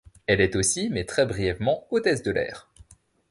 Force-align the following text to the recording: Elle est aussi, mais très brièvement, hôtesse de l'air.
Elle 0.25 0.41
est 0.41 0.55
aussi, 0.55 0.89
mais 0.89 1.03
très 1.05 1.27
brièvement, 1.27 1.85
hôtesse 1.91 2.23
de 2.23 2.31
l'air. 2.31 2.67